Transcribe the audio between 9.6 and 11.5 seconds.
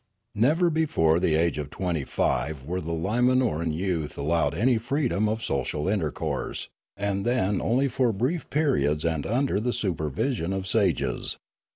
super vision of sages.